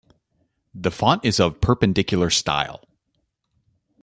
[0.73, 2.83] The font is of Perpendicular style.